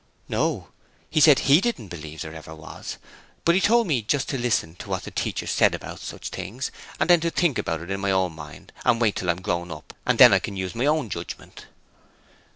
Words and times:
'No; 0.27 0.69
he 1.11 1.21
said 1.21 1.37
HE 1.41 1.61
didn't 1.61 1.89
believe 1.89 2.21
there 2.23 2.33
ever 2.33 2.55
was, 2.55 2.97
but 3.45 3.53
he 3.53 3.61
told 3.61 3.85
me 3.85 4.01
to 4.01 4.07
just 4.07 4.33
listen 4.33 4.73
to 4.77 4.89
what 4.89 5.03
the 5.03 5.11
teacher 5.11 5.45
said 5.45 5.75
about 5.75 5.99
such 5.99 6.29
things, 6.29 6.71
and 6.99 7.07
then 7.07 7.19
to 7.19 7.29
think 7.29 7.59
about 7.59 7.81
it 7.81 7.91
in 7.91 8.01
my 8.01 8.09
own 8.09 8.33
mind, 8.33 8.73
and 8.83 8.99
wait 8.99 9.15
till 9.15 9.29
I'm 9.29 9.41
grown 9.43 9.69
up 9.71 9.93
and 10.07 10.17
then 10.17 10.33
I 10.33 10.39
can 10.39 10.57
use 10.57 10.73
my 10.73 10.87
own 10.87 11.09
judgement.' 11.09 11.67